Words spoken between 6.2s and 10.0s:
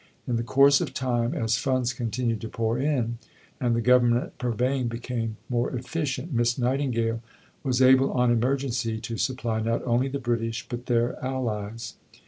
Miss Nightingale was able on emergency to supply, not